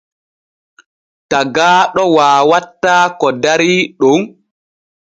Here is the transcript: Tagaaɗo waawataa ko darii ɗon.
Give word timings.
Tagaaɗo 1.29 2.03
waawataa 2.15 3.05
ko 3.19 3.27
darii 3.41 3.81
ɗon. 3.99 4.21